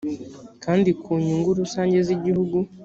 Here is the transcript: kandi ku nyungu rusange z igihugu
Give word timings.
kandi 0.63 0.89
ku 1.01 1.11
nyungu 1.25 1.49
rusange 1.59 1.97
z 2.05 2.09
igihugu 2.15 2.57